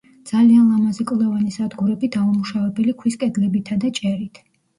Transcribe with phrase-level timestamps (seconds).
[0.27, 4.43] ძალიან ლამაზი კლდოვანი სადგურები დაუმუშავებელი ქვის კედლებითა და ჭერით.